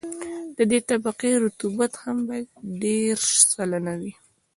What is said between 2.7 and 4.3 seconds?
دېرش سلنه وي